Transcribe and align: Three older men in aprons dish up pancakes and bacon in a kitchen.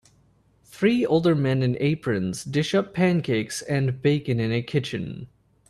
Three 0.65 1.05
older 1.05 1.35
men 1.35 1.61
in 1.61 1.77
aprons 1.79 2.43
dish 2.43 2.73
up 2.73 2.91
pancakes 2.95 3.61
and 3.61 4.01
bacon 4.01 4.39
in 4.39 4.51
a 4.51 4.63
kitchen. 4.63 5.27